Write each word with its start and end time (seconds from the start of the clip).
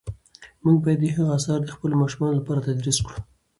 موږ 0.63 0.77
باید 0.83 0.99
د 1.01 1.05
هغه 1.15 1.25
آثار 1.37 1.59
د 1.63 1.69
خپلو 1.75 1.99
ماشومانو 2.01 2.37
لپاره 2.39 2.65
تدریس 2.67 2.97
کړو. 3.05 3.19